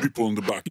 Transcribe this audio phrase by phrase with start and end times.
[0.00, 0.62] People on the back.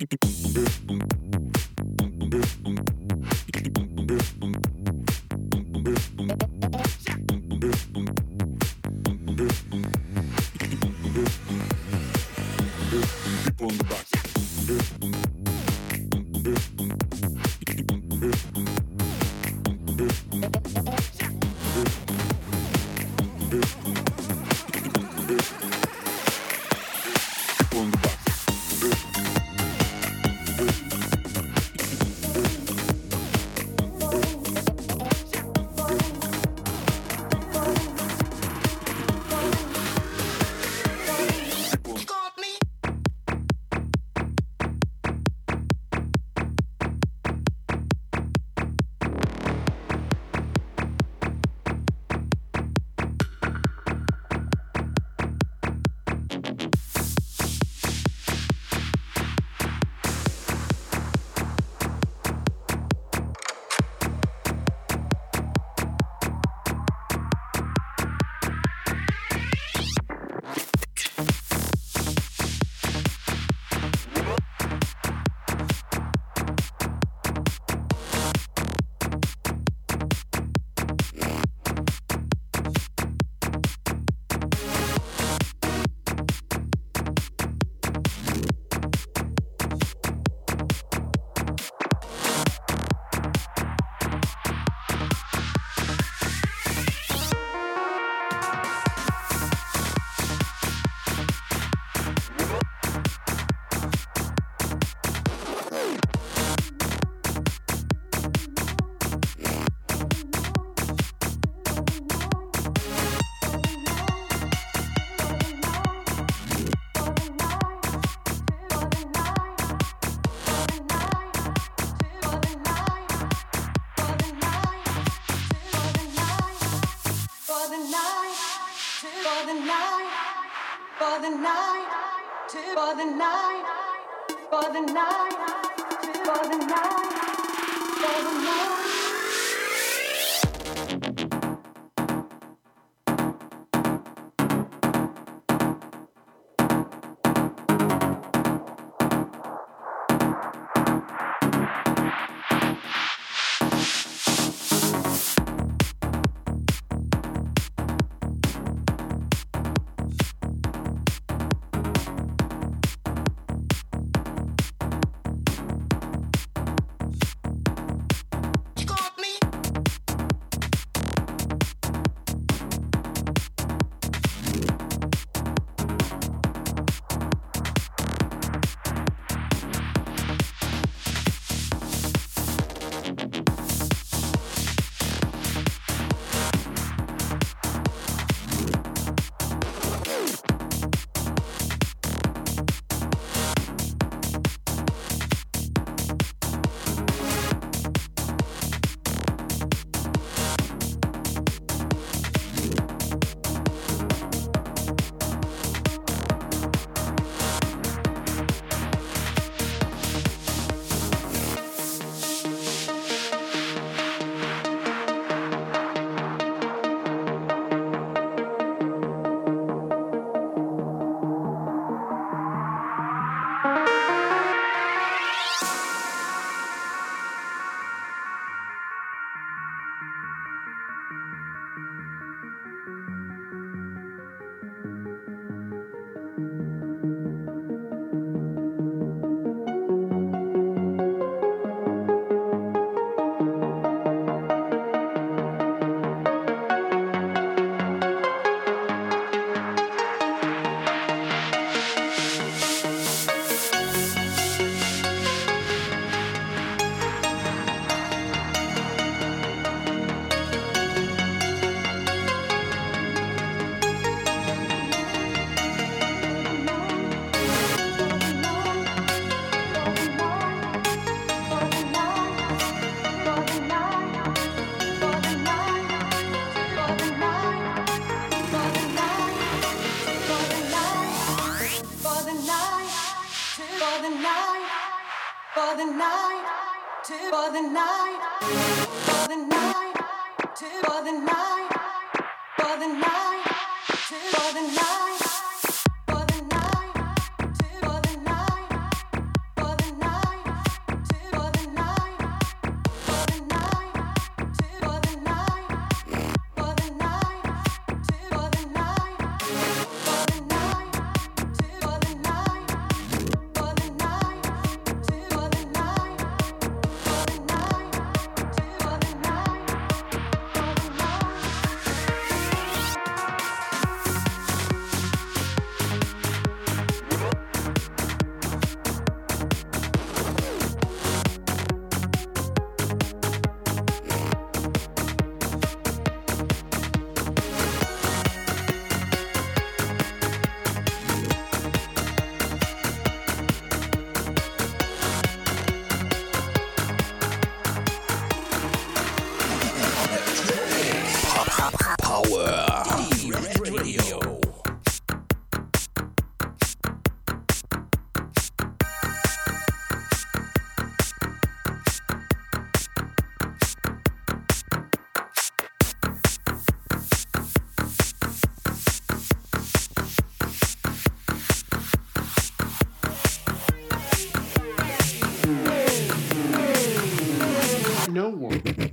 [378.38, 378.87] one.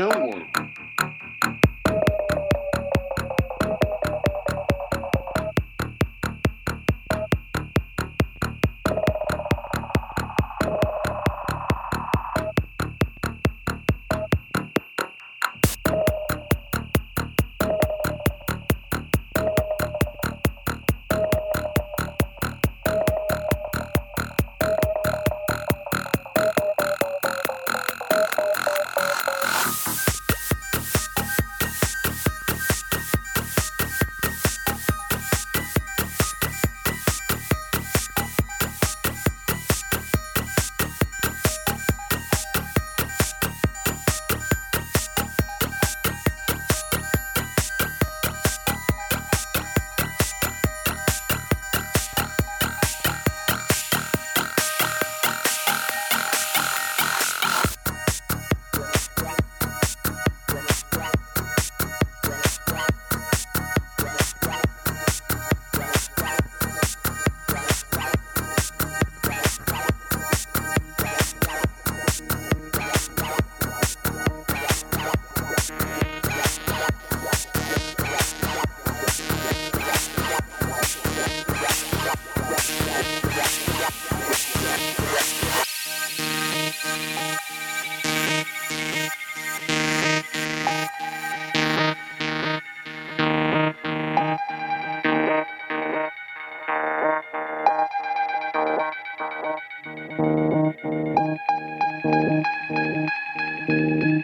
[0.00, 0.39] No one.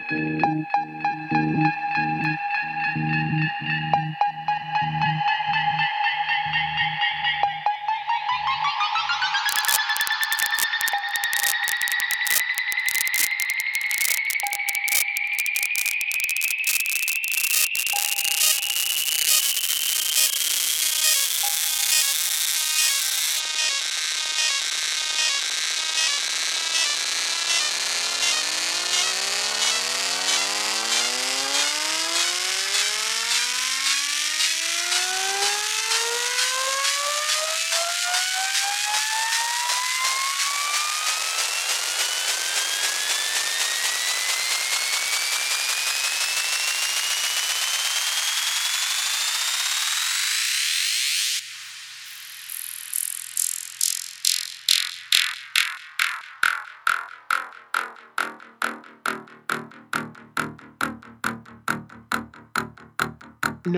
[0.09, 0.96] Música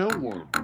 [0.00, 0.59] No one.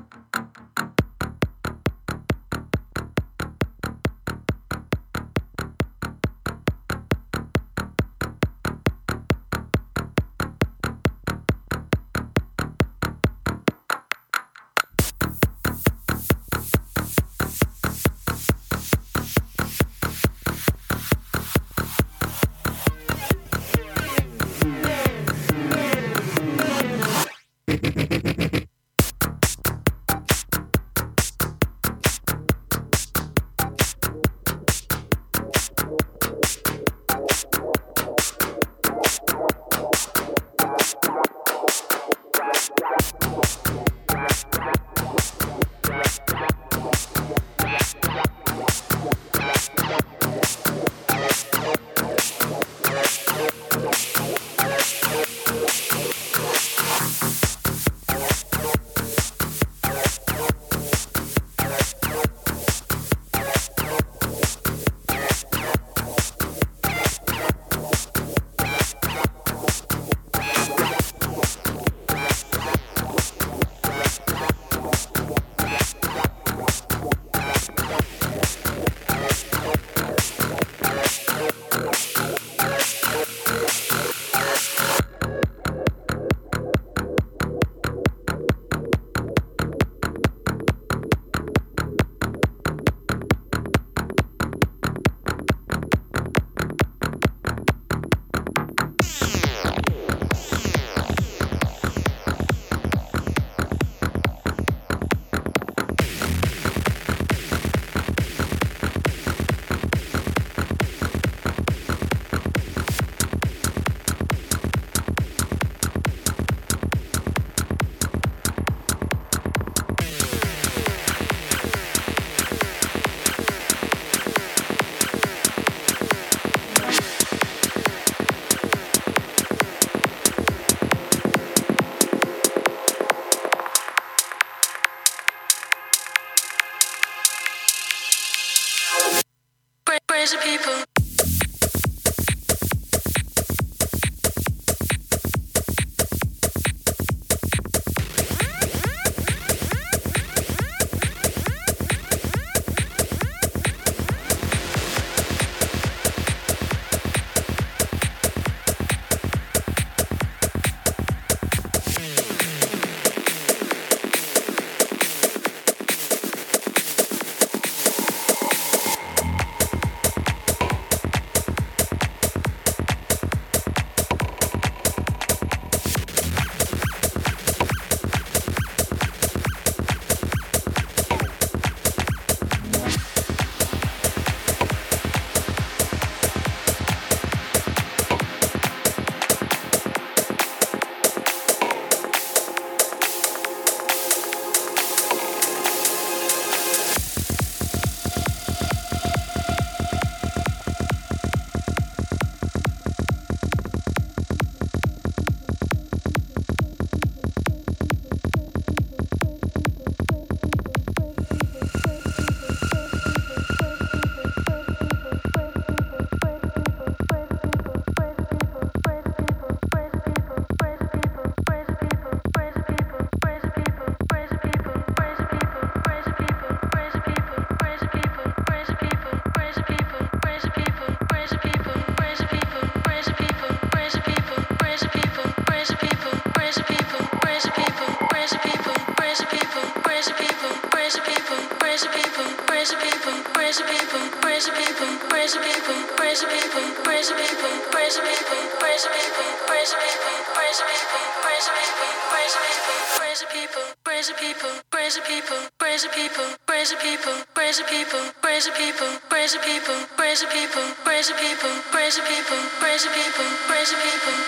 [246.17, 248.49] praise the people, praise the people, praise the people,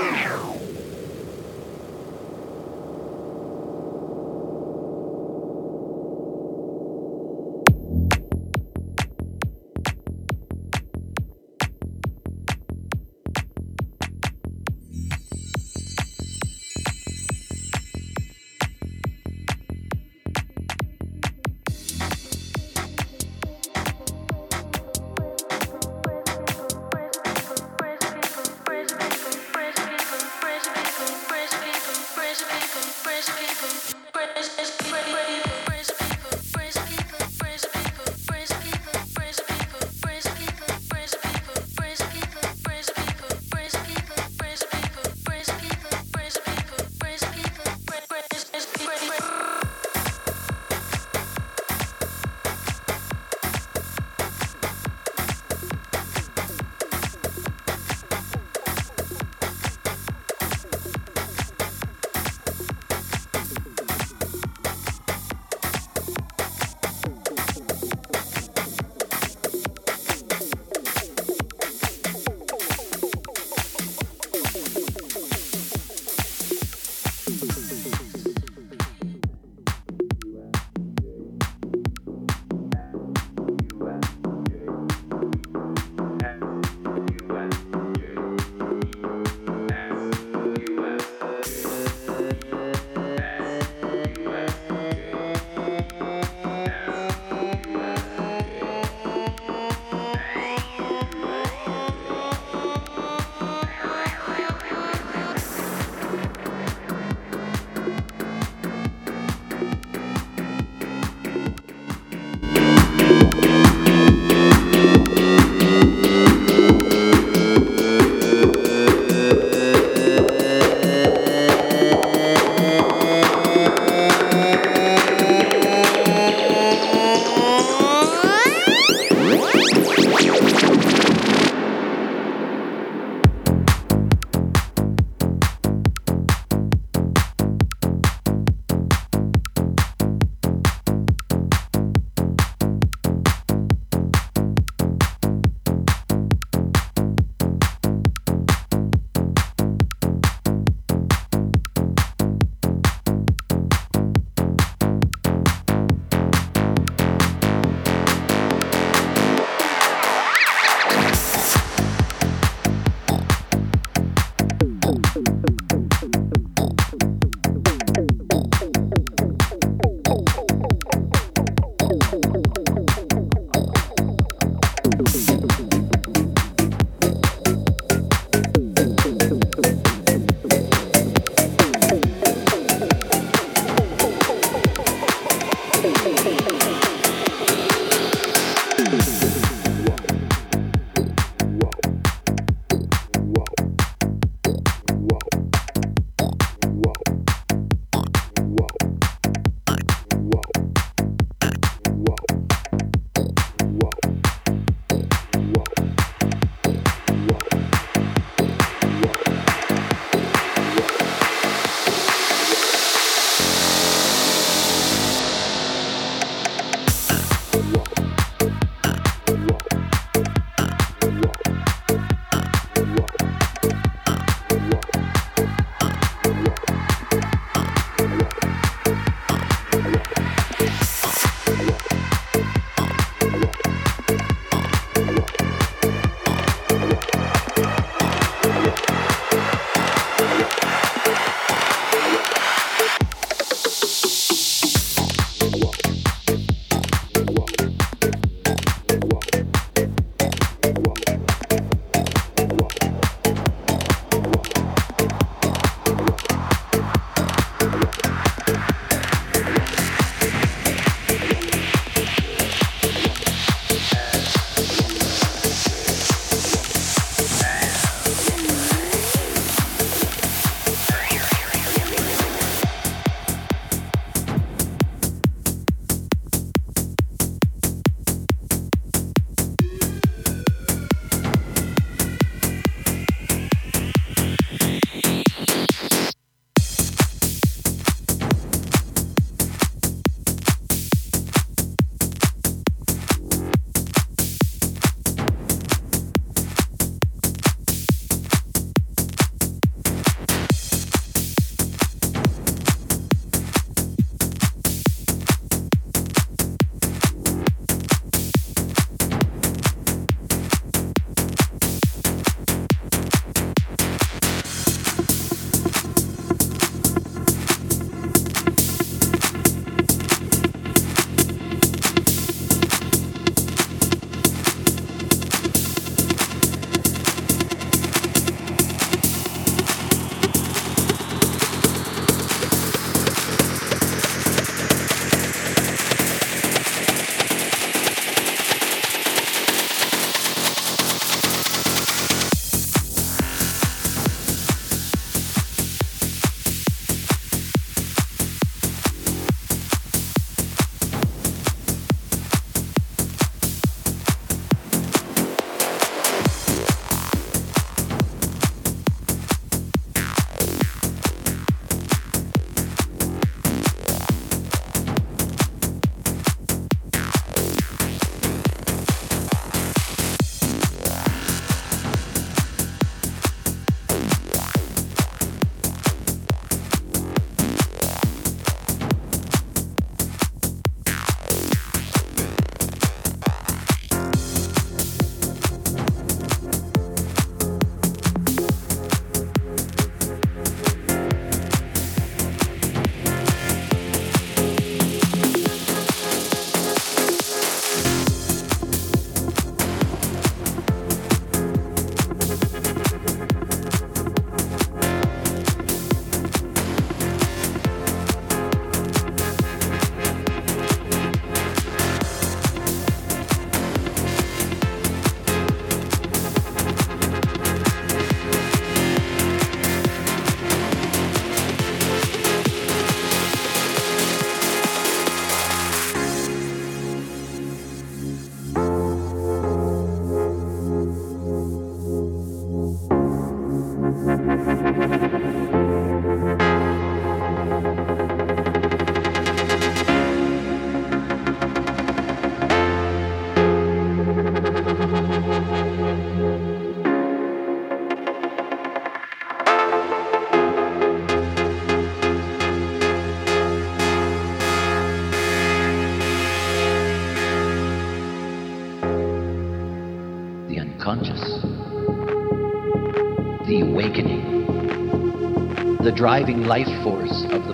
[466.05, 467.54] Driving life force of the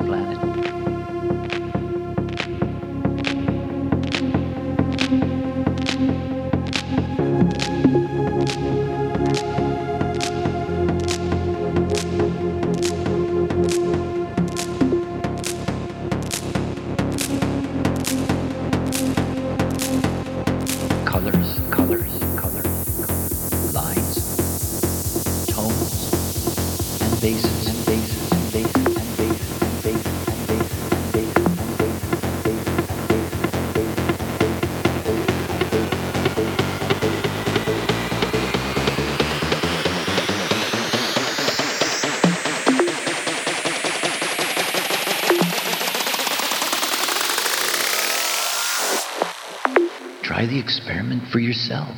[51.30, 51.96] for yourself.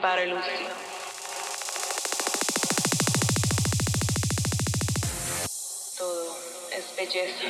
[0.00, 0.48] Para el uso.
[5.98, 6.36] Todo
[6.72, 7.46] es belleza.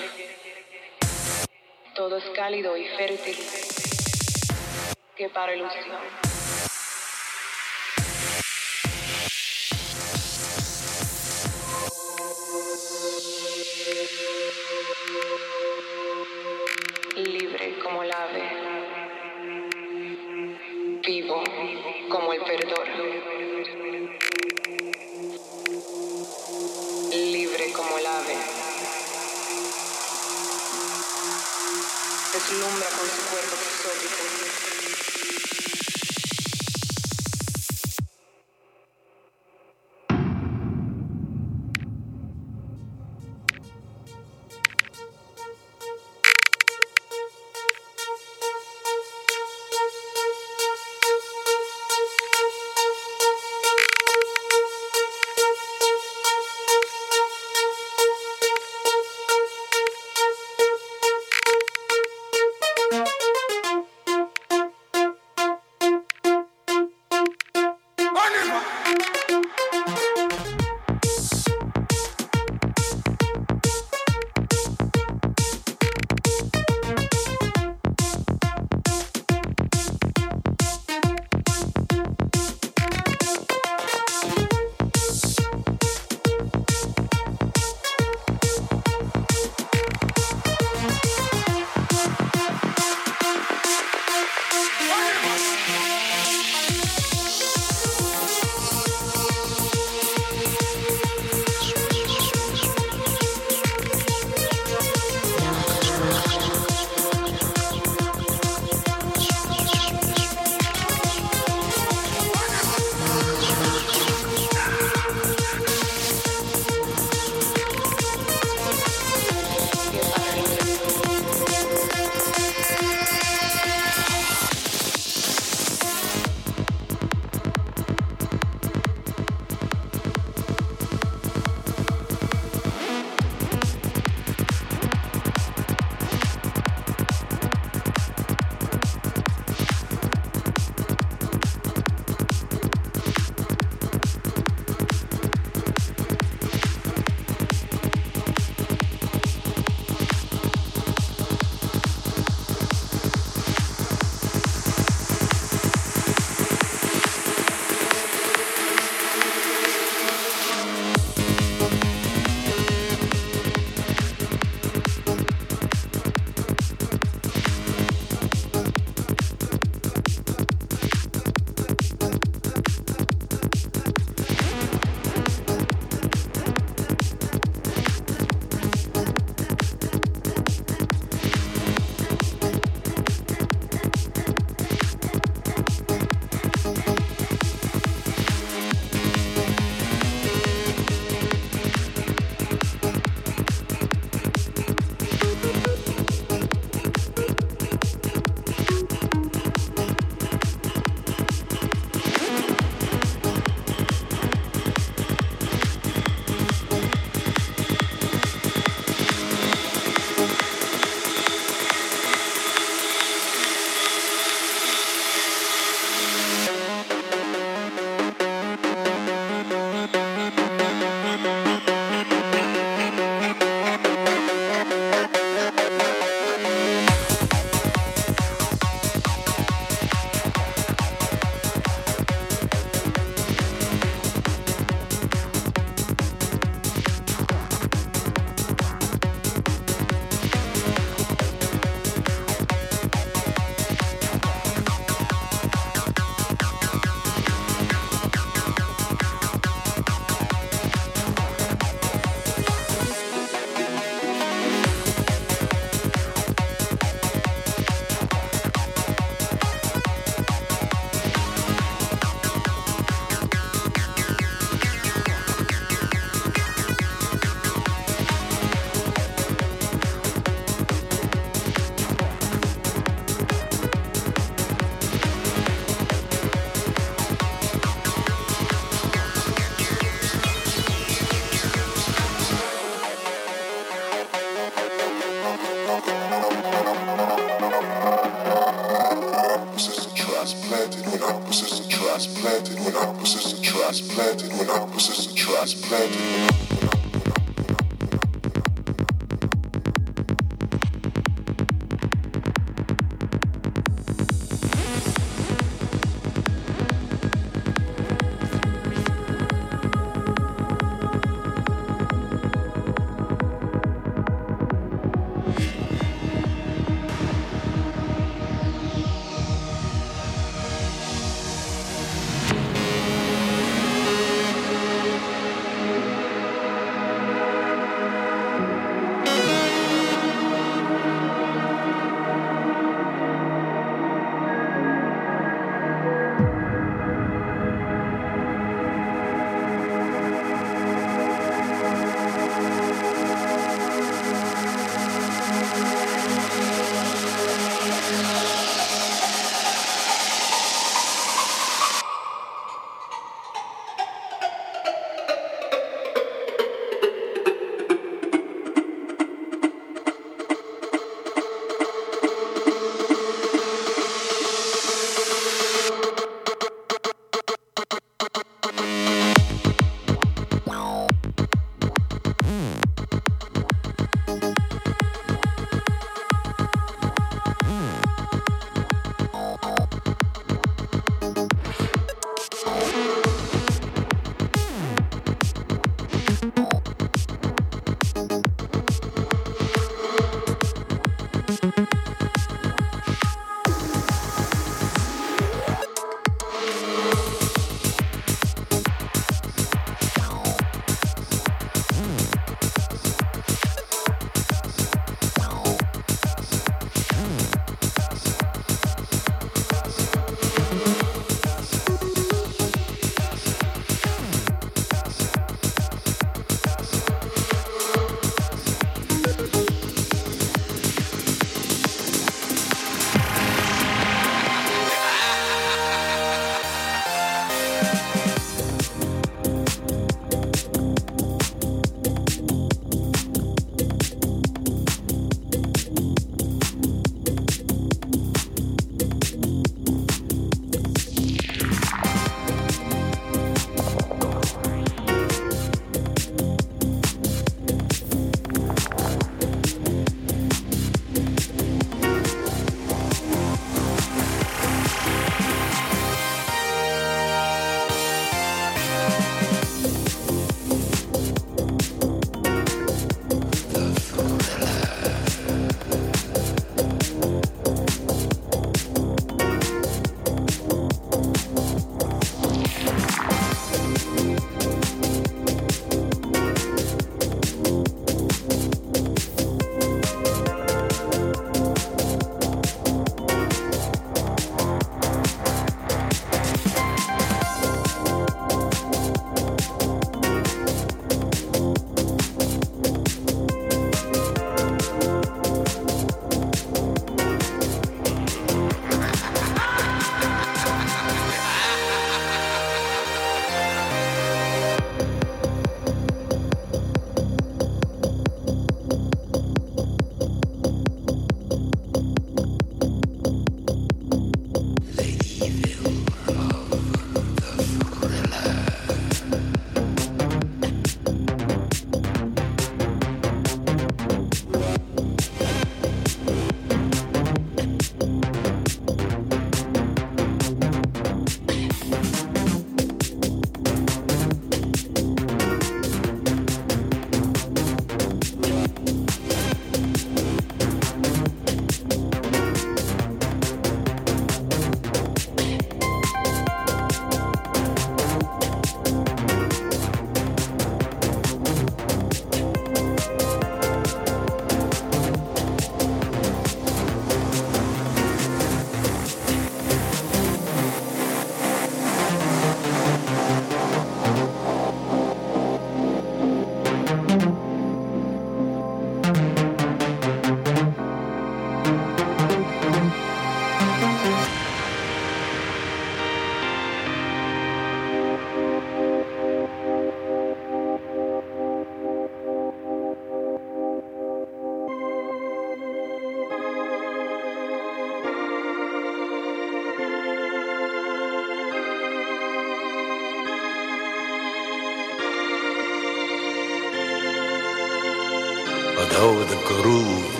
[1.95, 3.39] Todo es cálido y fértil.
[5.17, 5.63] Que para el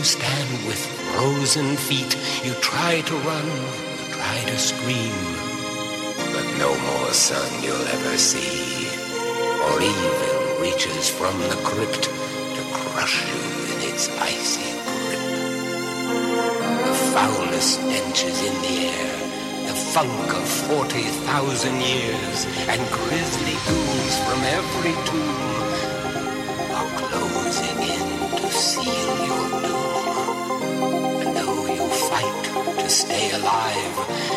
[0.00, 0.80] you stand with
[1.12, 2.16] frozen feet.
[2.42, 3.48] You try to run,
[3.98, 5.12] you try to scream,
[6.32, 8.88] but no more sun you'll ever see.
[9.60, 13.42] For evil reaches from the crypt to crush you
[13.74, 15.24] in its icy grip.
[16.86, 19.16] The foulness stenches in the air,
[19.68, 25.49] the funk of 40,000 years, and grisly ghouls from every tomb
[33.00, 34.29] stay alive,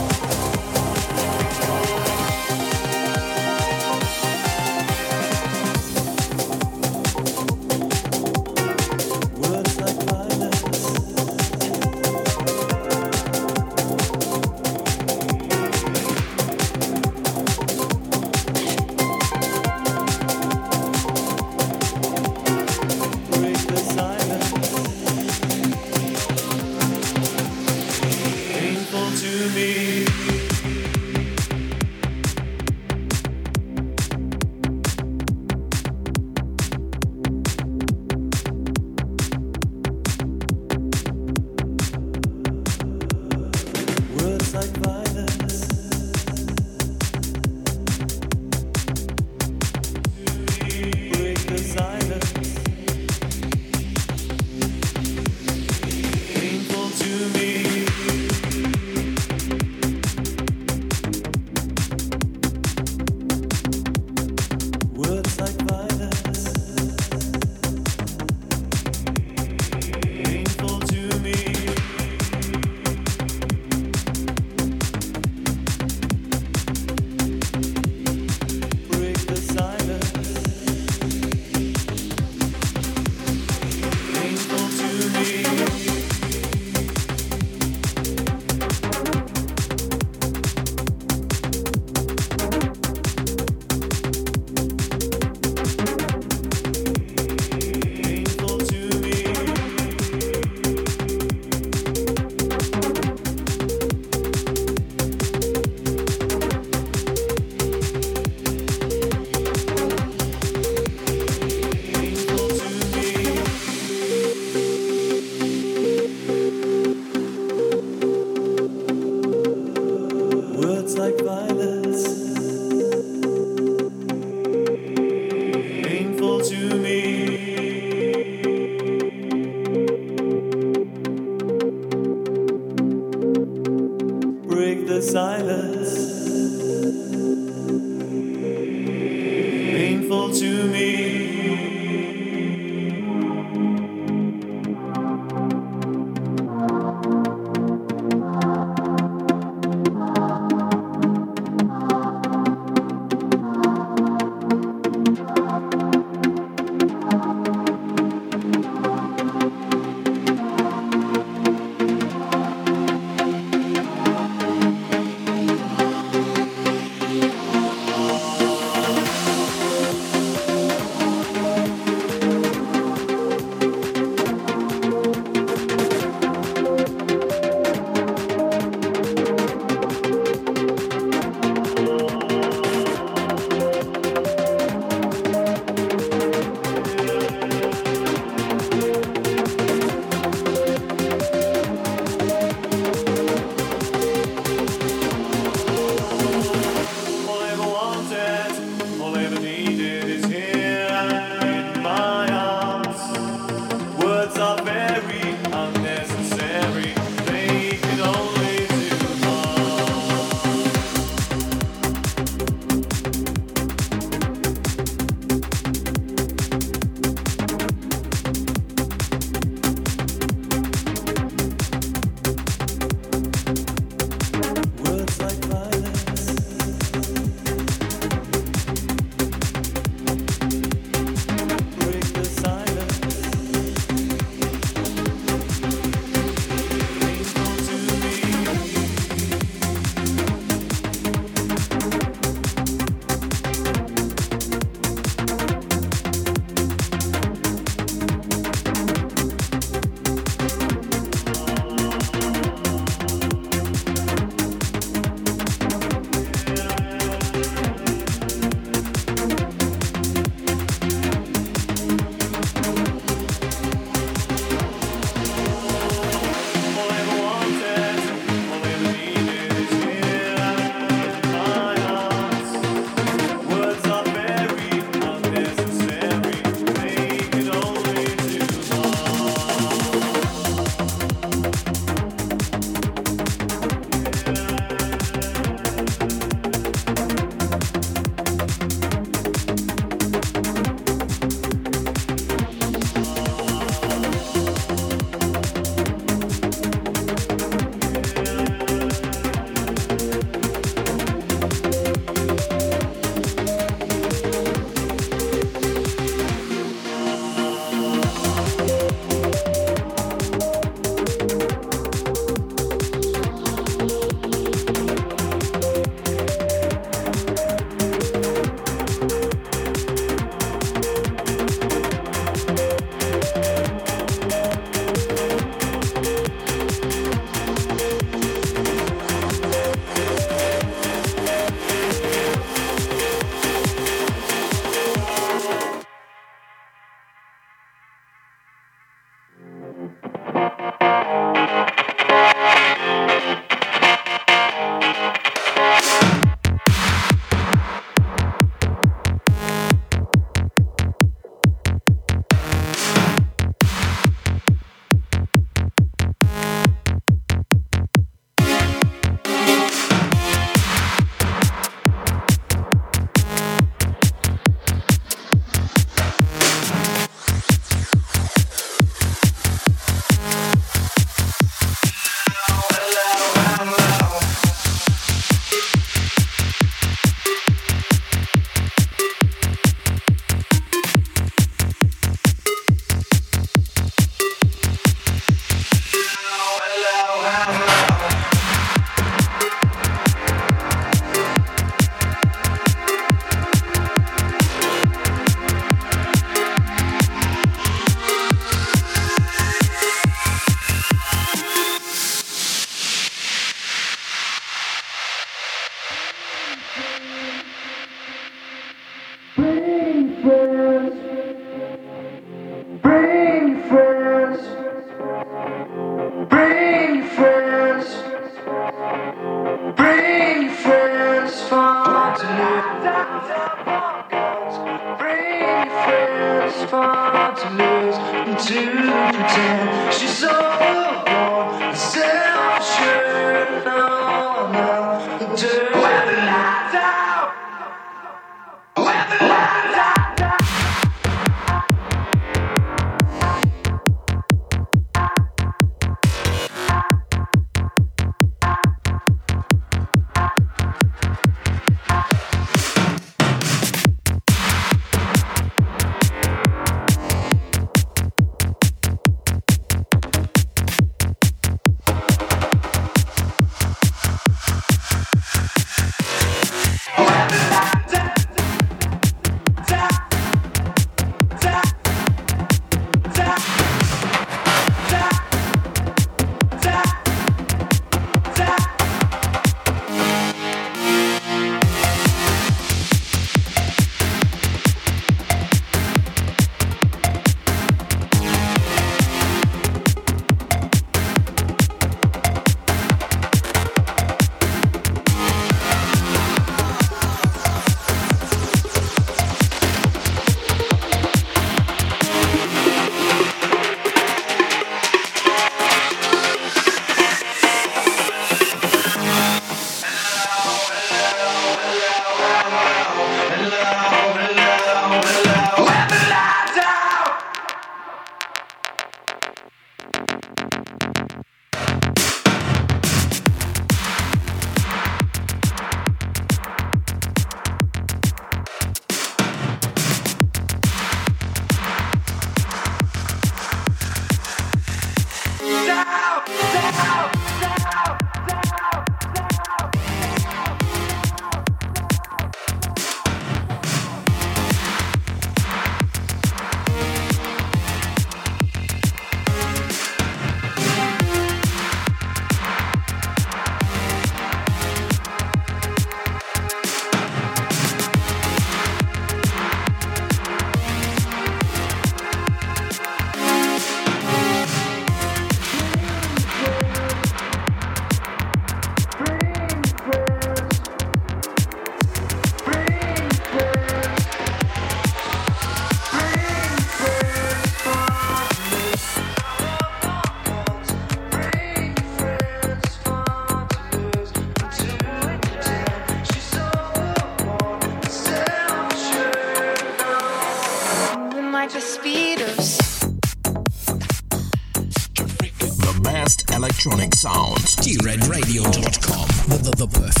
[597.71, 599.07] keyredradio.com.
[599.29, 600.00] The, the, the birth.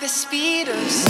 [0.00, 1.09] the speed of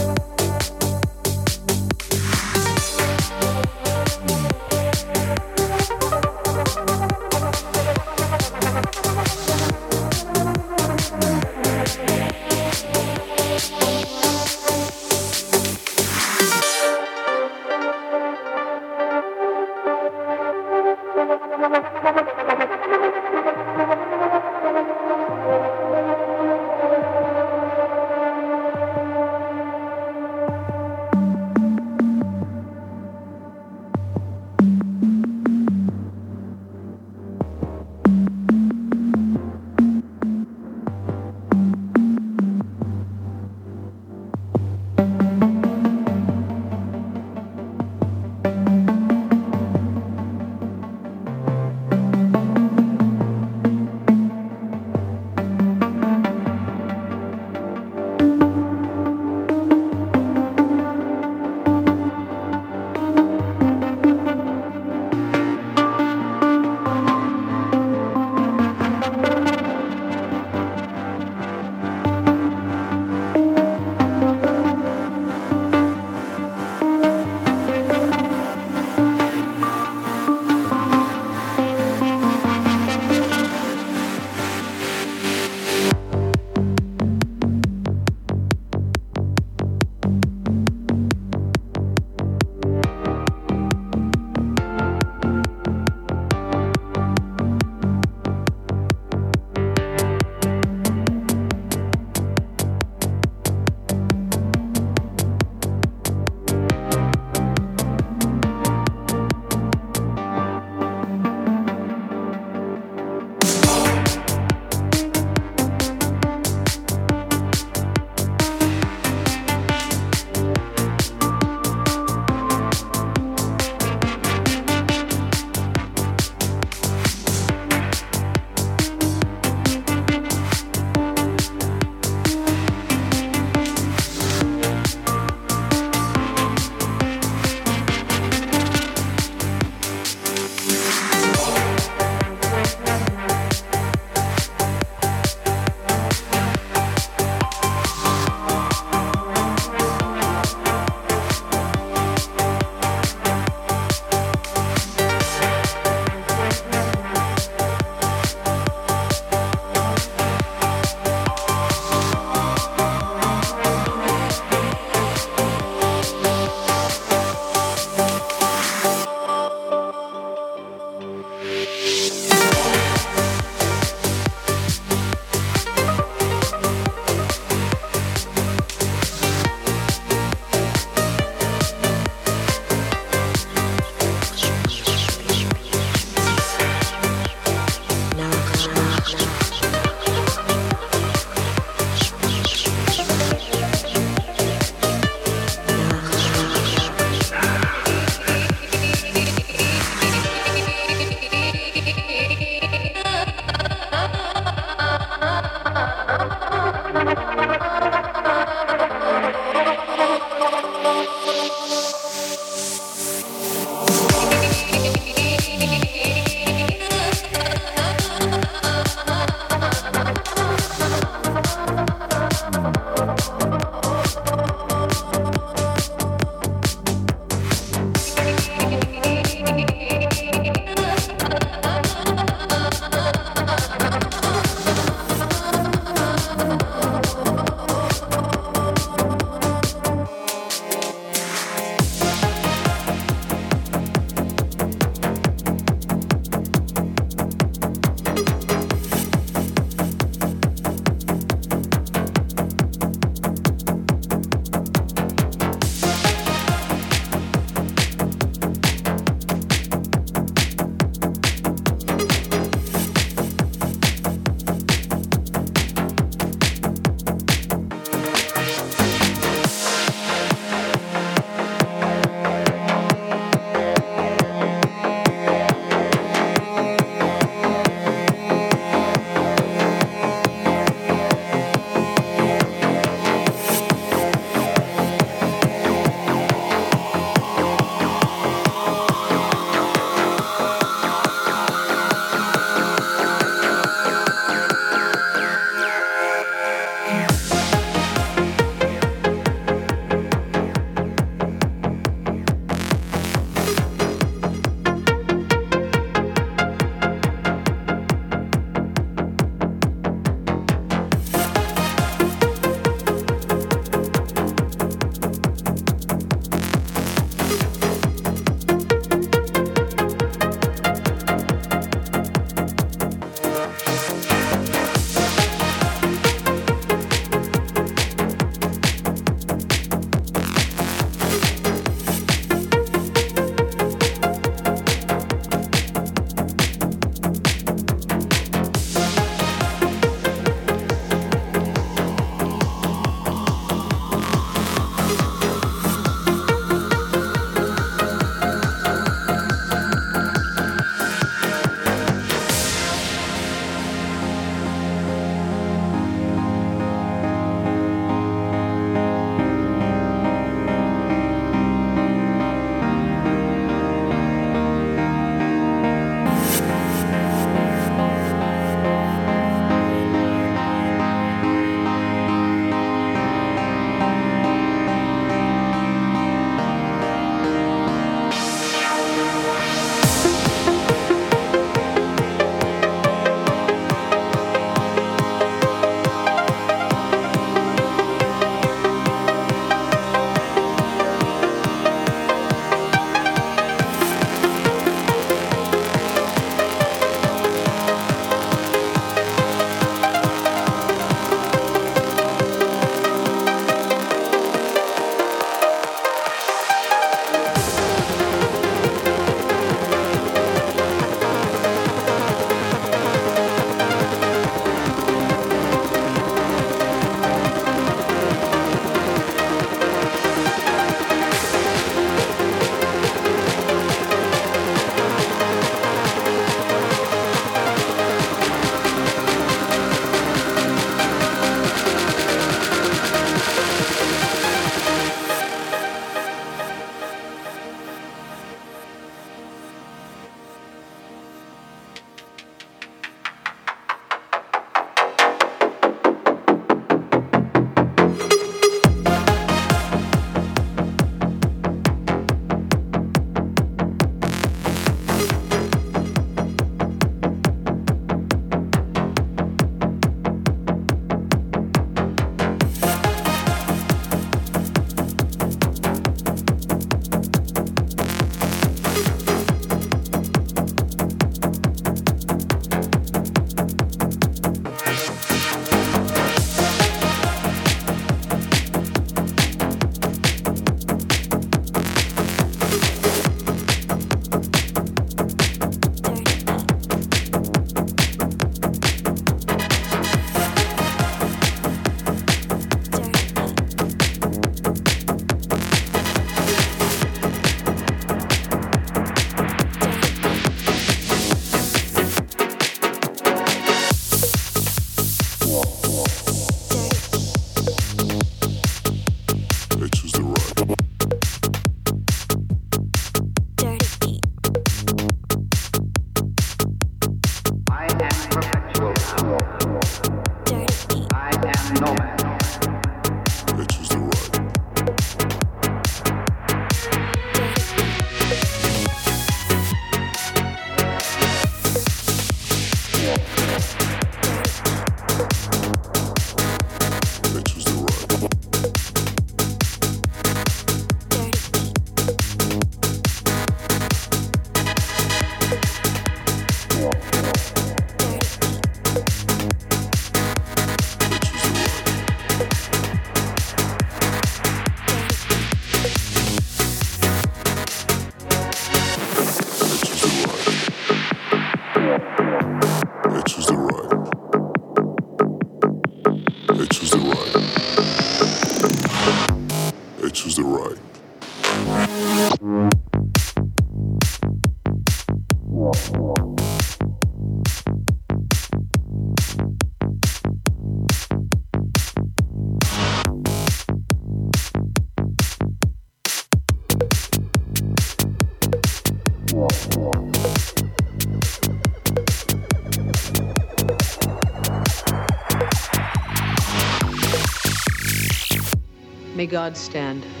[599.11, 600.00] God stand.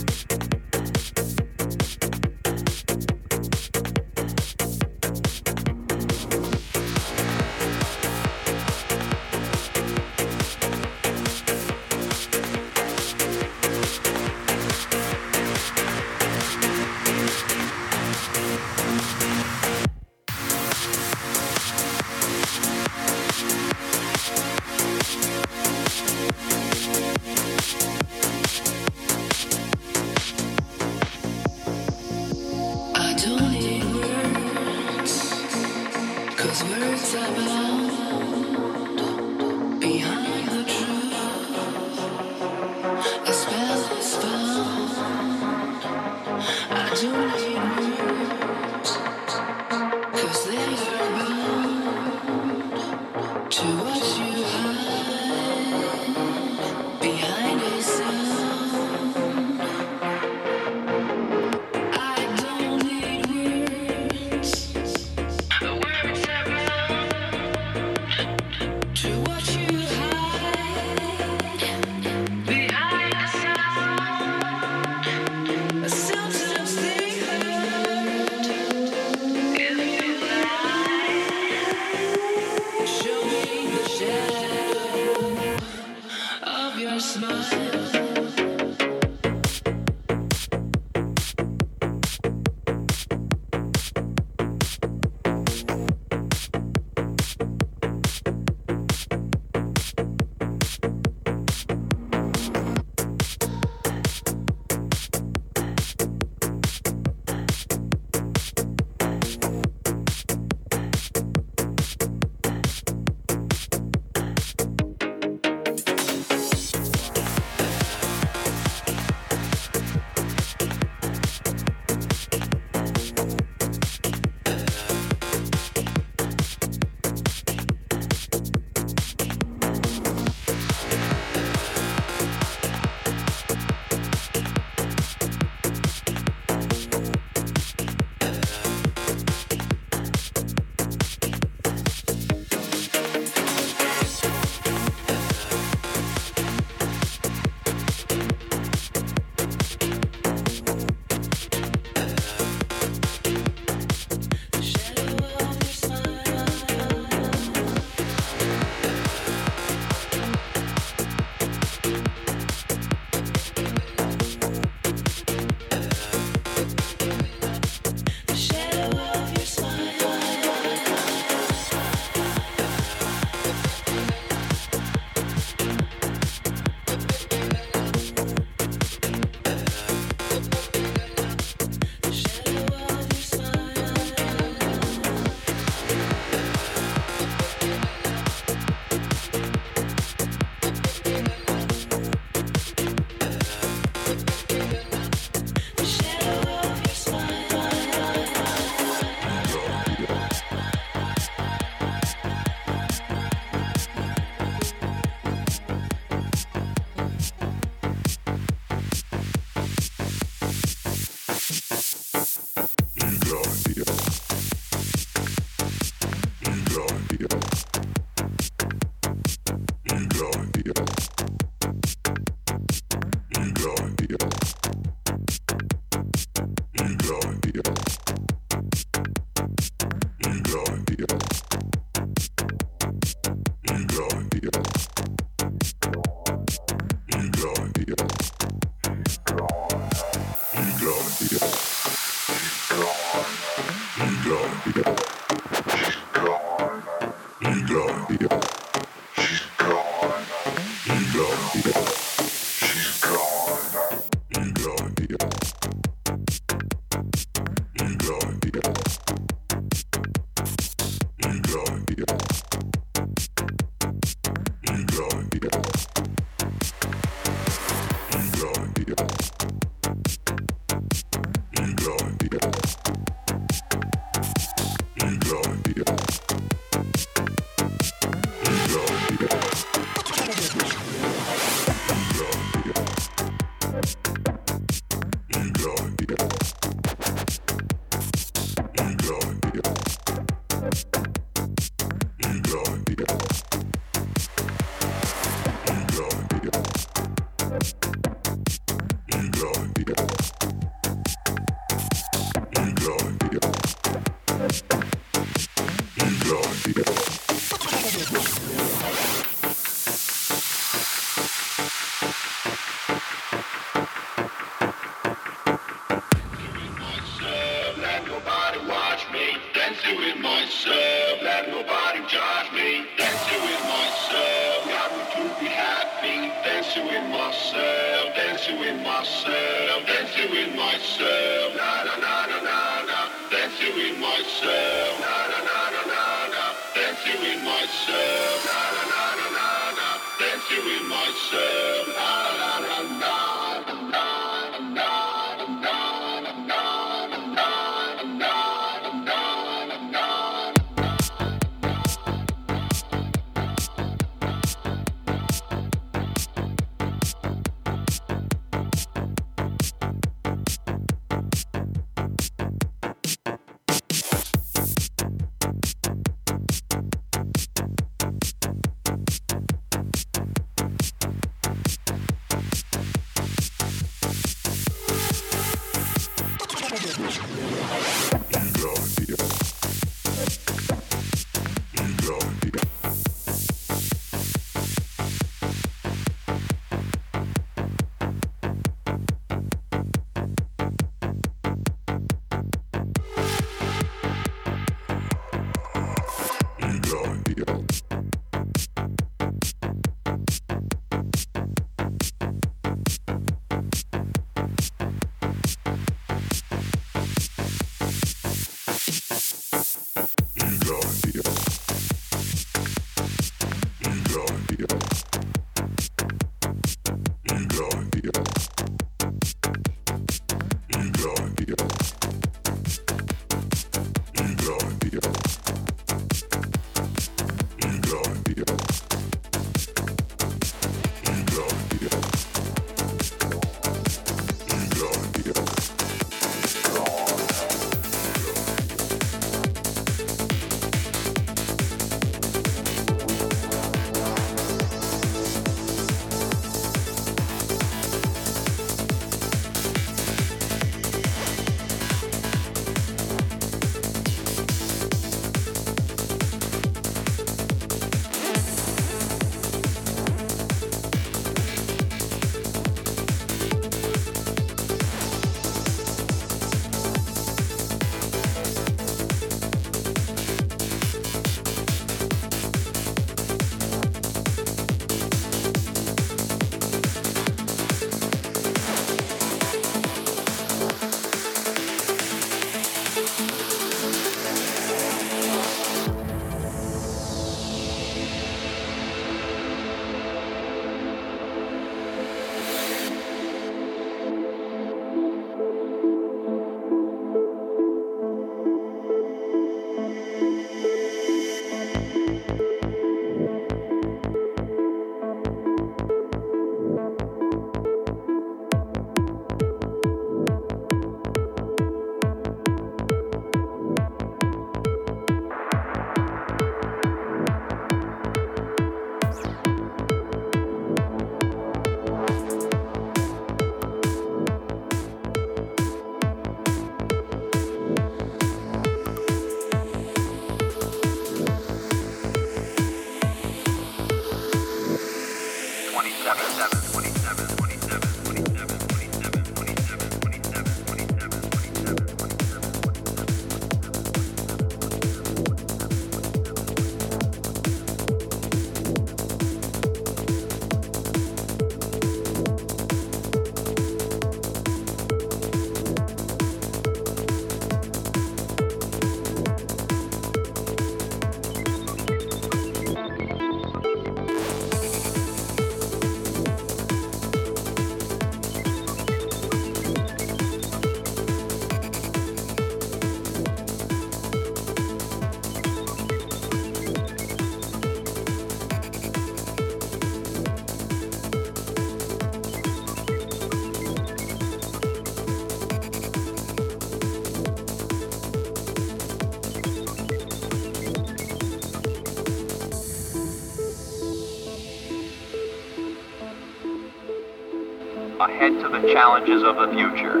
[598.00, 600.00] ahead to the challenges of the future,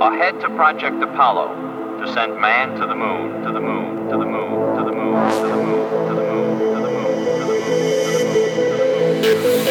[0.00, 1.54] ahead to Project Apollo,
[2.04, 5.30] to send man to the moon, to the moon, to the moon, to the moon,
[5.30, 7.84] to the moon, to the moon, to the moon, to the moon,
[9.22, 9.61] to the moon.